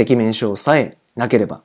[0.00, 1.62] 赤面症さえなければ。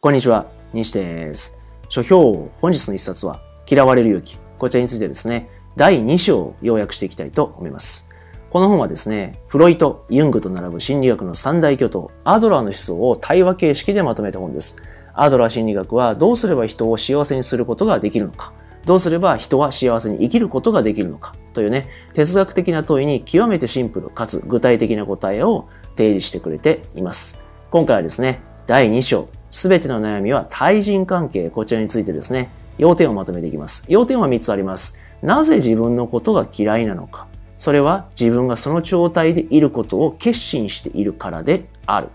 [0.00, 1.58] こんにちは、西です。
[1.90, 4.38] 書評、本日の一冊は、嫌われる勇気。
[4.58, 8.08] こちらについてですね、第2章を要約していきたいと思います。
[8.48, 14.82] この本はですね、フロイト、ユングと並ぶ心理学の三大巨頭、アドラーの思想を対話形式でまとめた本です。
[15.12, 18.54] アドラー心理学はどうすれば人を幸せにすることができるのか、
[18.86, 27.46] どうすれば人は幸せに生きることができるのかというね、哲学的な問いに極めてシンプルかつ具体的な答えを提示してくれています。
[27.70, 32.48] 今回はですね、第2章、すべての悩みは対人関係、こちらについてですね、
[32.78, 33.84] 要点をまとめていきます。
[33.88, 34.98] 要点は3つあります。
[35.20, 37.26] なぜ自分のことが嫌いなのか。
[37.58, 42.08] それは自分がその状態でいることを決心しているからである。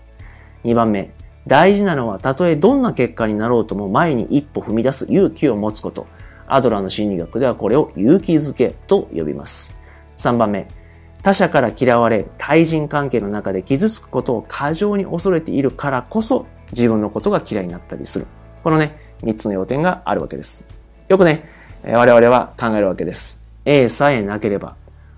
[0.64, 1.12] 2番目、
[1.46, 6.08] 大事なのはたとえどんな結果になろうとも前に一歩踏み出す勇気を持つこと。
[6.48, 9.78] アドラーの心理学ではこれを勇気づけと呼びます。
[10.16, 10.66] 3番目、
[11.24, 18.26] 他者から嫌われ、対人関係の中で傷つくことを過剰に恐れているからこそ、自分のことが嫌いになったりする。
[18.62, 20.68] このね、3つの要点があるわけです。
[21.08, 21.48] よくね、
[21.82, 23.46] 我々は考えるわけです。
[23.64, 24.76] A さえなければ。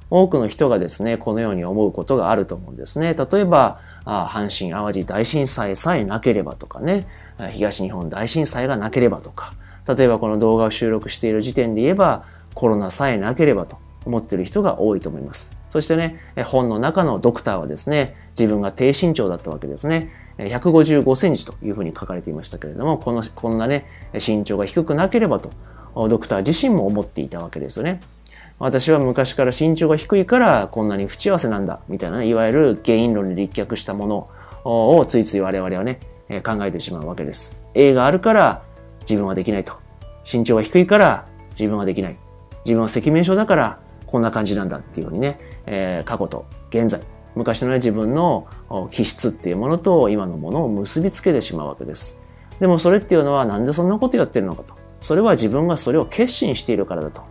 [0.09, 3.15] 多くの人がですね、このように思うことがあると思うんですね。
[3.15, 7.09] 例えば、阪神淡路大震災さえなければとかね、
[7.51, 9.55] 東日本大震災がなければとか、
[9.89, 12.23] 例えばこの動画を収録している時点で言えば、
[12.55, 15.57] コロナさえなければと思ってる人が多いと思います。
[15.71, 20.11] そしてね、本の中のドクターはですね、自分が低身長だったわけですね。
[20.39, 25.51] 155センチというふうに書かれていましたけれども、この、こんなね、身長が低くなければと、
[26.09, 28.01] ドクター自身も思っていたわけですよね。
[28.59, 34.29] 私は昔から身長が低いからこんなに不幸せなんだ、みたいなね、いわゆる原因論に立脚したもの
[34.65, 36.01] をついつい我々はね、
[36.45, 37.63] 考えてしまうわけです。
[37.75, 38.63] A があるから
[39.01, 39.75] 自分はできないと。
[40.31, 42.17] 身長が低いから自分はできない。
[42.65, 47.01] 自分は赤面症だからこんな感じなんだっていうふうにね、えー、過去と現在、
[47.35, 48.47] 昔のね、自分の
[48.91, 52.25] 気質っていうものと今のものを結びつけてしまうわけです。
[52.61, 54.75] でもそれっていうのはなんでそんなことやってるのかと。
[55.03, 57.23] それは自分がそれを決心しているからだと。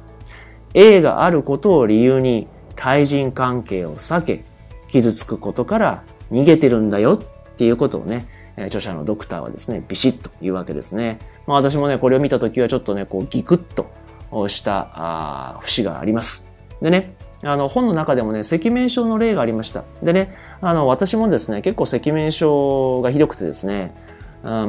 [0.73, 4.45] A があることを理由に対人関係を避け、
[4.87, 11.19] 傷つくことから逃げてるんだよっていうことをね、著者のドクターはですね、ビシッと言うわけですね。
[11.47, 16.54] まあ私もね、これを見たときはちょっとね、こうギクッとしたあ節があります。
[16.81, 19.83] でね、あの本の中でもね、赤面症の例がありました。
[20.01, 24.05] でね、あの私もですね、結構赤面症がひどくてですね、うん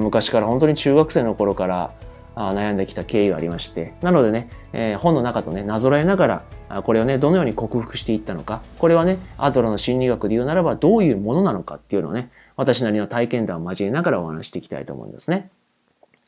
[0.05, 1.93] 昔から本当に中学生の頃から
[2.35, 6.27] 悩んできた経緯がありまして、なのでね、えー、本の中とね、なぞらえなが
[6.69, 15.51] ら、これをね、どのように克服していったのか、これはね、アドラの心理学で言うならばどういうものなのかっていうのをね、私なりの体験談を交えながらお話していきたいと思うんですね。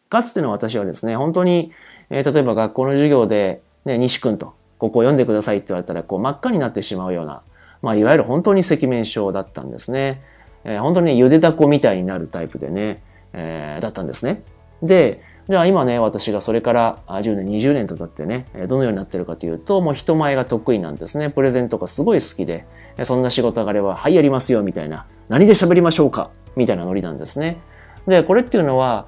[0.09, 1.72] かつての私はですね、本当に、
[2.09, 7.43] えー、例えば学校の授業で、ね、西君と、ここを読んでくださいって言われたら、こう真っ赤になってしまうような、
[7.83, 10.22] まあ、いわゆる本当に赤面症だったんですね。
[10.65, 13.03] えー、本当にね、ゆでだこみたいになるタイプでね、
[13.33, 14.43] えー、だったんですね。
[14.83, 21.31] で、じゃあ今ね、私がそれから10年、20年と経ってね、どのようになってるかというと、もう人前が得意なんですね。
[21.31, 22.66] プレゼントがすごい好きで、
[23.03, 25.06] そんな仕事があれば、はい、やりますよ、みたいな。
[25.28, 26.31] 何で喋りましょうか？
[26.55, 27.59] みたいなノリなんですね。
[28.06, 29.06] で、これっていうのは、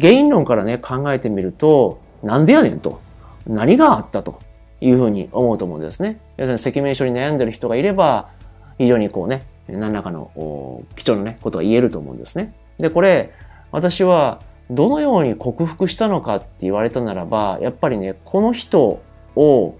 [0.00, 3.00] 原因論からね、考えてみると、なんでやねんと。
[3.46, 4.40] 何があったと
[4.82, 6.18] いうふうに思うと思うんですね。
[6.36, 8.30] 要するに赤面症に悩んでる人がいれば、
[8.78, 12.52] 非常にこうね、何らかの貴重なね、ことが言えると思うんですね。
[12.78, 13.30] で、これ、
[13.70, 14.40] 私は、
[14.70, 19.00] どのように克服したのかって言われたならば、やっぱりね、この人
[19.36, 19.74] を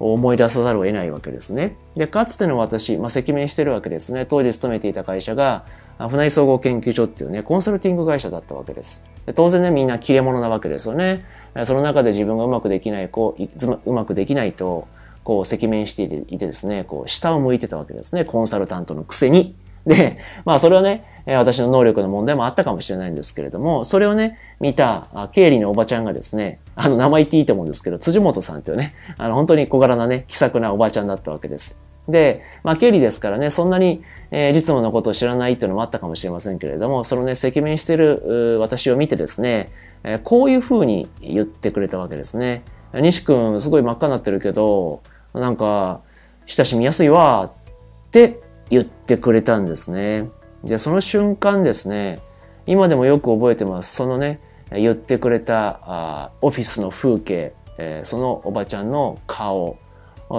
[0.00, 1.76] 思い出さざるを得ないわけですね。
[1.96, 4.26] で、かつての私、まあ、赤面してるわけですね。
[4.26, 5.66] 当時勤めていた会社が、
[5.98, 9.06] 船井総合研究所っていうね、コンサルティング会社だったわけです。
[9.26, 11.24] で当然ね、みんな切れ者なわけですよね。
[11.64, 13.42] その中で自分がうまくできない、こう、
[13.86, 14.86] うまくできないと、
[15.24, 18.24] こう、赤面していてですね、こう、下を向いてたわけですね。
[18.24, 19.54] コンサルタントのくせに。
[19.86, 31.82] で、まあそれはね、私の能力の問題もあったかもしれないんですけれども、それをね、見た経理のおばちゃんがですね、あの名前言っていいと思うんですけど、辻本さんっていうね、あの本当に小柄なね、気さくなおばちゃんだったわけです。
[32.08, 39.70] で、まあ経理ですからね、そんなに、えー、実務のことを知らないっていうのもあったかもしれませんけれども、そのね、赤面してる私を見てですね、
[40.04, 42.64] えー、こういうふうに言ってくれたわけですね。
[42.94, 45.02] 西君すごい真っ赤になってるけど、
[45.34, 46.00] なんか、
[46.46, 48.40] 親しみやすいわって
[48.70, 50.30] 言ってくれたんですね。
[50.64, 52.20] で、その瞬間ですね、
[52.66, 53.94] 今でもよく覚えてます。
[53.94, 54.40] そのね、
[54.72, 59.78] 言ってくれたあオフィスの風景、えー、そのおばちゃんの顔、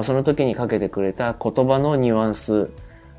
[0.04, 2.70] その時にかけてくれた言葉のニュアンス、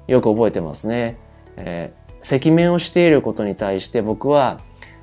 [0.06, 1.16] よく覚えてますね。
[1.56, 4.60] えー、赤面をしていることに対して僕は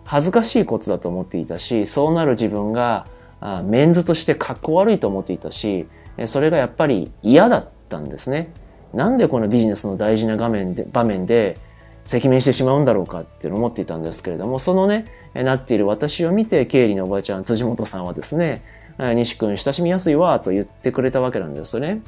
[0.07, 3.07] 恥ずかしいことだと思っていたし、そうなる自分が
[3.41, 5.85] あメンズとして格好悪いと思っていたし、
[6.25, 8.53] それがやっぱり嫌だったんですね。
[8.93, 11.59] なんでこのビジネスの大事な画面で場面で
[12.05, 18.63] 赤面してしまうんだろうかって思っていたんですけれども、そのね、なっている私を見て、経理のおばあちゃん、辻本さんはですね、
[18.97, 22.01] 西君親しみやすいわ、と言ってくれたわけなんですよね。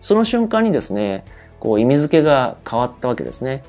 [0.00, 1.26] その瞬間にですね、
[1.60, 3.62] こう意味付けが変わったわけですね。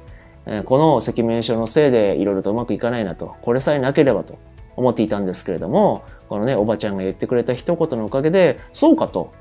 [0.66, 4.38] この赤面症のせいでいろいろとうまくいかないなと、これさえなければと
[4.76, 9.32] 思っていたんですけれども、このね、おばちゃんが言ってくれた一言のおかげで、そうかと、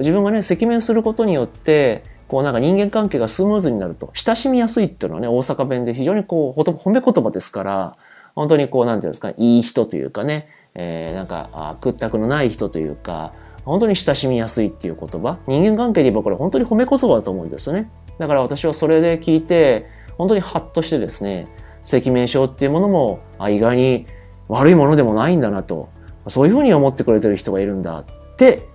[0.00, 7.96] 自分がね、赤面することによって、こうなんか人間関係がスムーズになると、親しみやすいっていうのはね、大阪弁で非常にこう、褒め言葉ですから、
[8.34, 13.32] 本当にこう、なんていうんですか、いい人というかね、えー、なんか、屈託のない人というか、
[13.64, 15.38] 本当に親しみやすいっていう言葉。
[15.46, 17.90] 人間関係で言えばこれ本当に褒め言葉だと思うんですよね。
[18.18, 19.86] だから私はそれで聞いて、
[20.18, 21.48] 本当にハッとしてですね、
[21.84, 24.06] 赤面症っていうものも、あ、意外に
[24.48, 25.88] 悪いものでもないんだなと、
[26.28, 28.04] そういうふうに思ってくれてる人がいるんだっ
[28.36, 28.66] て、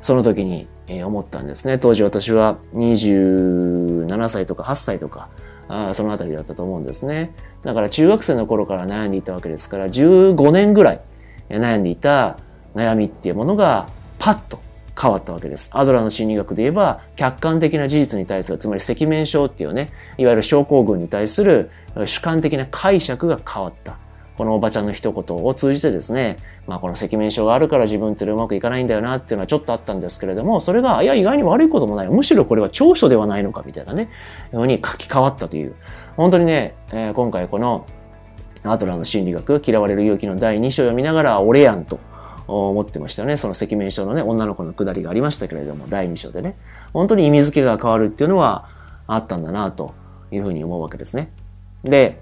[0.00, 0.66] その時に
[1.04, 1.78] 思ったんですね。
[1.78, 5.28] 当時私は27歳とか8歳とか、
[5.68, 7.34] あそのあたりだったと思うんですね。
[7.64, 11.00] だから中学生の頃から悩んでいたわけですから、15年ぐらい
[11.48, 12.38] 悩んでいた
[12.74, 13.88] 悩みっていうものが
[14.18, 14.60] パッと
[15.00, 15.70] 変わったわけです。
[15.74, 21.70] アドラーの心理学で言えば、客観的な事実に対する、つまり赤面症っていうね、いわゆる症候群に対する
[22.06, 23.98] 主観的な解釈が変わった。
[24.36, 32.08] このおばちゃんの一言を通じてですね、まあこの赤面症があるから自分ってうまくいかないんだよなっていうのはちょっとあったんですけれども、それが、いや、意外に悪いこともない。
[32.08, 34.10] むしろこれは長所ではないのかみたいなね、
[34.52, 35.74] ように書き換わったという。
[36.16, 37.86] 本当にね、えー、今回この
[38.62, 41.98] アトラの心理学、嫌われる勇気の第2章を読みながら、俺やんと。
[42.48, 43.36] 思ってましたよね。
[43.36, 46.56] その赤面症のね、女の子のくだりがありましたけれども、第2章でね。
[46.92, 48.68] 本当に意味付けが変わるっていうのは
[49.06, 49.94] あったんだな、と
[50.30, 51.30] いうふうに思うわけですね。
[51.84, 52.20] で、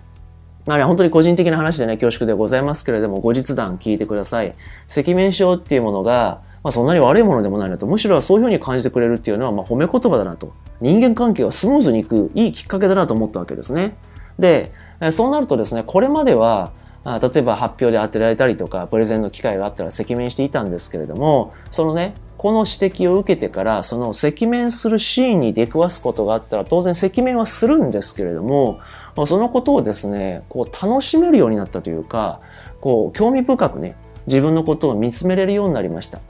[0.67, 4.55] まあね、本当に個人的な話でね、恐縮でございますけれども、後日談聞いてください。
[4.88, 10.53] 赤面症っていうものが、まあそんなに悪いものでもないなと、むしろそういうふうに感じてくれるっていうのは、まあ褒め言葉だなと。
[10.81, 13.97] 人間関係がスムーズにいく、いいきっかけだなと思ったわけですね。
[14.38, 14.73] で、
[15.11, 16.73] そうなるとですね、これまでは、
[17.05, 28.81] あ例えば発表で当てられたりとか、プレゼンの機会があったら赤面していたんですけれども、そのね、この指摘を受けてから、その赤面するシーンに出くわすことがあったら、当然赤面はするんですけれども、
[29.27, 32.41] そのことをですね、こう楽しめるようになったというか、
[32.81, 33.97] こう興味深くね、
[34.27, 36.21] 自分のことを見つめれるようになりました。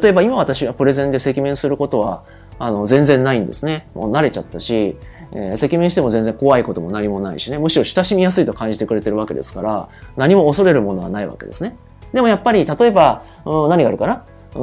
[0.00, 2.22] 例えば今私はプレゼンで赤面することは、
[2.58, 3.88] あの、全然ないんですね。
[3.94, 4.96] もう慣れちゃったし、
[5.32, 11.76] えー、赤面しても全然怖いことも何もないしね、むしろ親しみやすいと感じてくれてるわけですから、何も恐れるものはないわけですね。
[12.12, 14.24] でもやっぱり、例えば、うん、何があるかな？
[14.56, 14.58] う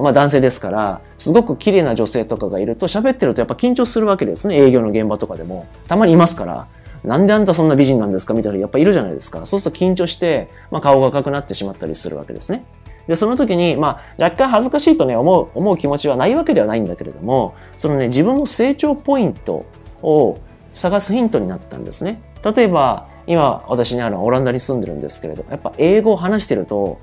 [0.00, 4.56] んまあ男性ですから、すごく綺麗な女性とかがいると喋ってるとやっぱ緊張するわけですね。
[4.56, 5.66] 営業の現場とかでも。
[5.88, 6.68] たまにいますから。
[7.02, 9.44] なんであんたそんな美人なんですかみたいなやっぱいるじゃないですか。
[9.44, 12.64] そうすると緊張して、まあ顔が赤くなってしまったりするわけですね。
[13.06, 19.66] で、その時に、まあ、若干恥ずかしいとね、思う、思う気持ちはないわけではないんだけれども、そのね、自分の成長ポイント
[20.04, 20.38] を
[20.72, 22.20] 探すヒントになったんですね。
[22.44, 26.98] 例えば、今、私ね、あの、オランダに住んでるんですけれど、やっぱ英語を話してると、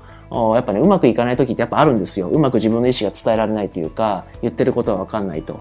[0.54, 2.28] やっぱね、うまくいかない時ってやっぱあるんですよ。
[2.28, 5.60] うまく自分の意思が伝えられないというか、言ってることはわかんないと。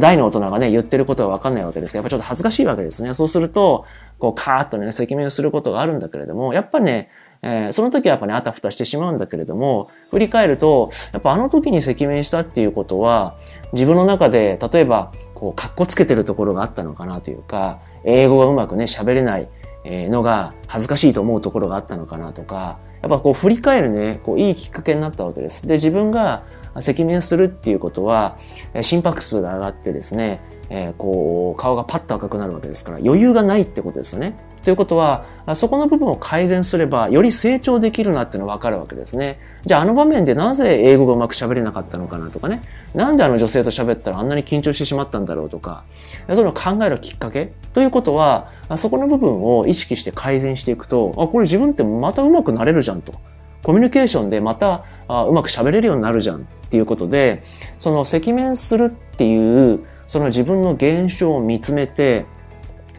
[0.00, 3.14] 大の大人がね、言ってることはわかんないわけですが、やっぱちょっと恥ずかしいわけですね。
[3.14, 3.84] そうすると、
[4.18, 7.10] こう、カーッとね、赤面することがあるんだけれども、やっぱね、
[7.42, 13.36] えー、その時はやっぱね、あたふたしてしまうんだけれども、振り返ると、やっぱあの時に赤面したっていうことは、
[13.72, 19.48] 自分の中で、例えば、こう、かっこつけてるところがあったのかなというか、英語がうまくね、喋れない
[19.84, 25.66] のが恥ずかしいと思うところがあったのかなとか、やっぱこう振り返るね、こういいきっかけになったわけです。
[25.66, 26.42] で、自分が
[26.74, 28.36] 赤面するっていうことは、
[28.82, 30.40] 心拍数が上がってですね、
[30.70, 34.36] えー、こう、顔がパッと赤くなるわけですから、余裕がないってことですよね。
[34.68, 39.40] ということは、そこの部分を改善すれば、より成長できるなっていうのがわかるわけですね。
[39.64, 42.60] じゃああの場面でなぜ英語がうまく喋れなかったのかなとかね。
[42.92, 45.84] なんであの女性と喋ったらあんなに緊張してしまったんだろうとか。
[46.26, 53.14] そういうのを考えるきっかけということは、そこの部分を意識して改善していくと、あ、これ自分ってまたうまくなれるじゃんと。
[53.62, 57.42] コミュニケーションでまたあうまく喋れるようになるじゃんっていうことで、
[57.78, 62.26] その赤面するっていう、その自分の現象を見つめて、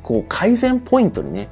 [0.02, 1.50] こう改善ポイントにね、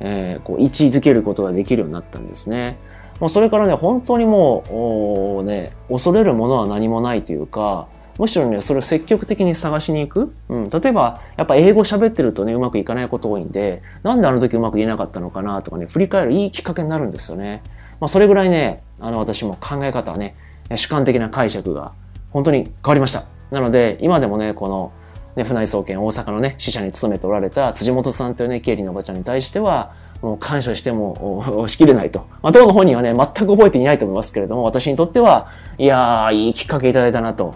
[0.00, 2.78] えー、こう位置づけることができるようになったんですね。
[3.20, 7.86] もうそれからね、本当にもう、ね、恐れるものは何もないというか、
[8.18, 10.32] むしろね、それを積極的に探しに行く。
[10.48, 10.70] うん。
[10.70, 17.62] 例えば、やっぱ英語喋ってるとね、うまくいかないこと多いんで、なんであの時うまく言えなかったのかなとかね、振り返るいいきっかけになるんですよね。
[17.98, 20.34] まあ、それぐらいね、あの、私も考え方はね、
[20.74, 21.92] 主観的な解釈が
[22.30, 23.24] 本当に変わりました。
[23.50, 24.92] なので、今でもね、この、
[25.36, 32.26] ね、船井総研大阪のね、支社に勤めておられた辻本さんというね、経理のおばちゃんに対しては、もう感謝しても しきれないと。
[32.42, 37.54] まあ、当の本人はね、全く覚えていないと思いますけれども、私にとっては、いやー、いいきっかけいただいたなと。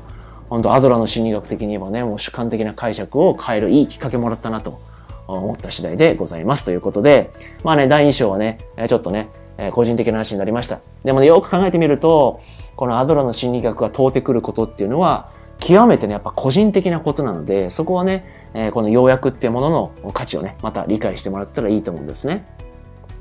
[0.49, 4.79] 本当アドラーの心理学的に言えばね、もう主観的な解釈を変えるいいきっかけもらったなと
[5.27, 7.33] 思った次第でございますということで、
[7.65, 9.31] まあね、第2章はね、ちょっとね、
[9.73, 10.81] 個人的な話になりました。
[11.03, 12.41] でもね、よく考えてみると、
[12.77, 15.29] このアドラーの心理学が問うてくることっていうのは、
[15.59, 19.71] 極めてね、やっぱ個人的なことなので、そこはね、えこの要約っていうもの
[20.03, 22.47] の価値をね、また理解してもらったらいいと思うんですね。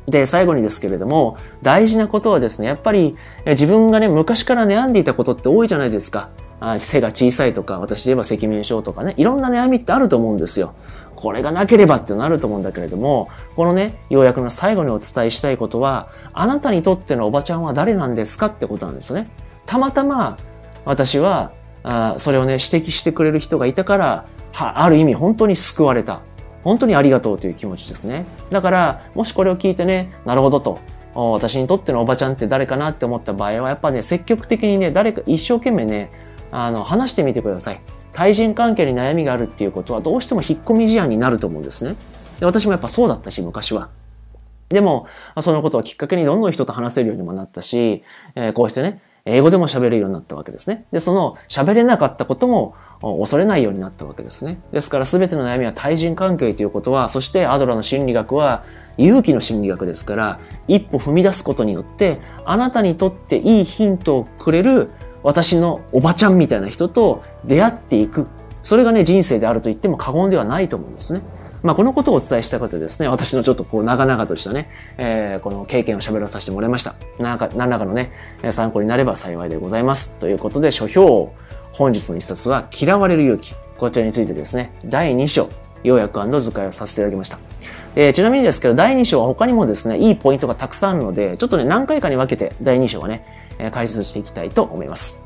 [0.07, 6.29] で、最後にですけれども、大事なことはですね、やっぱり自分がね、昔から悩んでいたことって多いじゃないですか。
[6.59, 10.73] あ背が小さいとか、私で言えば赤面症とかね、いろんな悩みってあると思うんですよ。
[11.15, 19.29] これがなければってなると思うんだけれども、このね、要約の最後にお伝えしたいことは、あなたにとってのおばちゃんは誰なんですかってことなんですね。
[19.65, 20.37] たまたま、
[20.85, 21.51] 私は、
[21.83, 26.21] あそれをね、指摘してくれる人がいたから、は、ある意味本当に救われた。
[26.63, 28.25] 本当にありがとうという気持ちですね。
[28.49, 30.79] だから、もしこれを聞いてね、なるほどと、
[31.13, 36.11] 私にとってのおばちゃんって誰かなって思った場合は、やっぱね、積極的にね、誰か一生懸命ね、
[36.51, 37.81] あの、話してみてください。
[38.13, 41.95] 対人関係に悩みがあるっていうことはどうしても引っ込み思案になると思うんですね。
[42.39, 43.89] で私もやっぱそうだったし、昔は。
[44.69, 45.07] でも、
[45.41, 48.03] そのことをきっかけにどんどん人と話せるようにもなったし、
[48.35, 50.85] えー、こうしてね、英語でも喋れるようになったわけですね。
[50.91, 54.59] で、その喋れなかったことも恐れないようになったわけですね。
[54.73, 58.63] ですから全ての悩みは対人関係ということは、そしてアドラの心理学は
[58.97, 64.89] 勇気の心理学ですから、一歩踏み出すことによって、あなたにとっていいヒントをくれる
[65.23, 68.27] 私のおばちゃんみたいな人と出会っていく。
[68.61, 71.21] それがね、人生であると言っても過言ではないと思うんですね。
[71.63, 76.95] まあ、このことをお伝えしたことでですね、私のちょっとこう、長々としたね、えー、この経験を喋らさせてもらいました。
[77.19, 78.11] なんか、何らかのね、
[78.51, 80.19] 参考になれば幸いでございます。
[80.19, 81.33] ということで、書評、
[81.71, 83.55] 本日の一冊は、嫌われる勇気。
[83.77, 85.49] こちらについてですね、第2章、
[85.83, 87.39] 要約図解をさせていただきました。
[87.95, 93.25] えー、ちなみにですけど、第2章は他にもですね、いいポイントがたくさんあるので、ちょっとね、何回かに分けて第2章はね、
[93.59, 95.23] え解説していきたいと思います。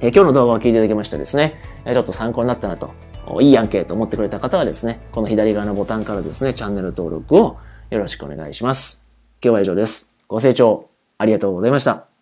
[0.00, 2.92] え今日の動画を聞いていただきましてですね、えちょっと参考になったなと、
[3.40, 7.58] いいやんけと思ってくれた方はですね、この左側のボタンからですね、チャンネル登録を
[7.90, 9.08] よろしくお願いします。
[9.42, 10.14] 今日は以上です。
[10.28, 12.15] ご清聴ありがとうございました。